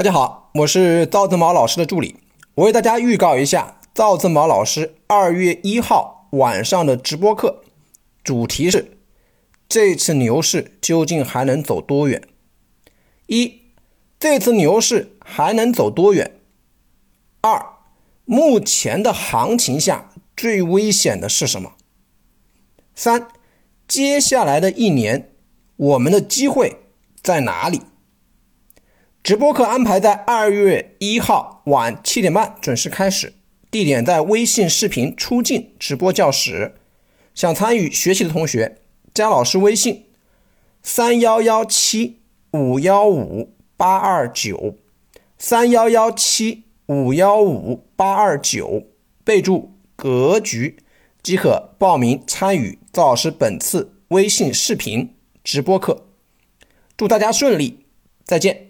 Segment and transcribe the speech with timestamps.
[0.00, 2.16] 大家好，我是赵正毛老师的助理。
[2.54, 7.62] 我为大家预告一下赵正毛老师二月一号晚上的直播课，
[8.24, 8.96] 主题是
[9.68, 12.22] 这次牛市究竟还能走多远？
[13.26, 13.60] 一，
[14.18, 16.40] 这次牛市还能走多远？
[17.42, 17.62] 二，
[18.24, 21.74] 目前的行情下最危险的是什么？
[22.94, 23.28] 三，
[23.86, 25.34] 接下来的一年
[25.76, 26.78] 我们的机会
[27.22, 27.82] 在哪里？
[29.22, 33.34] 直播课安排在二月一号晚七点半准时开始，
[33.70, 36.76] 地点在微信视频出镜直播教室。
[37.34, 38.78] 想参与学习的同学，
[39.12, 40.06] 加老师微信：
[40.82, 42.20] 三幺幺七
[42.52, 44.76] 五幺五八二九，
[45.38, 48.84] 三幺幺七五幺五八二九，
[49.22, 50.78] 备注“格局”
[51.22, 55.14] 即可报名参与赵老师本次微信视频
[55.44, 56.06] 直播课。
[56.96, 57.84] 祝大家顺利，
[58.24, 58.69] 再见。